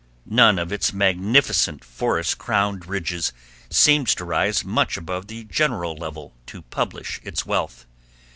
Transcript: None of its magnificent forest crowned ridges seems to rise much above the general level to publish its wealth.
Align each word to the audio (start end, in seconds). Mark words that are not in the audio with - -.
None 0.25 0.57
of 0.57 0.71
its 0.71 0.91
magnificent 0.93 1.83
forest 1.83 2.39
crowned 2.39 2.87
ridges 2.87 3.31
seems 3.69 4.15
to 4.15 4.25
rise 4.25 4.65
much 4.65 4.97
above 4.97 5.27
the 5.27 5.43
general 5.43 5.93
level 5.95 6.33
to 6.47 6.63
publish 6.63 7.19
its 7.23 7.45
wealth. 7.45 7.85